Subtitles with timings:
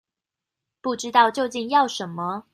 [0.81, 2.45] 不知道究竟要什麼